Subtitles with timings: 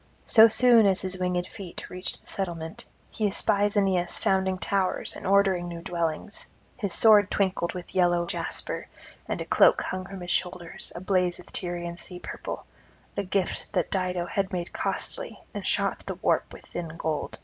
[0.25, 5.27] So soon as his winged feet reached the settlement, he espies Aeneas founding towers and
[5.27, 8.87] ordering new dwellings; his sword twinkled with yellow jasper,
[9.27, 12.65] and a cloak hung from his shoulders ablaze with Tyrian sea purple,
[13.15, 17.37] a gift that Dido had made costly and shot the warp with thin gold.